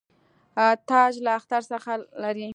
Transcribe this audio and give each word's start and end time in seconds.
تاج 0.87 1.13
له 1.25 1.31
اختر 1.39 1.61
څخه 1.71 1.91
لري. 2.23 2.47